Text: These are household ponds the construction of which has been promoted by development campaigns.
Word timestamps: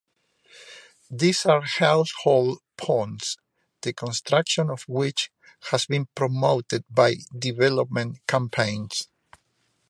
These 1.11 1.45
are 1.45 1.61
household 1.61 2.61
ponds 2.75 3.37
the 3.81 3.93
construction 3.93 4.71
of 4.71 4.81
which 4.87 5.29
has 5.69 5.85
been 5.85 6.07
promoted 6.15 6.85
by 6.91 7.17
development 7.37 8.17
campaigns. 8.25 9.07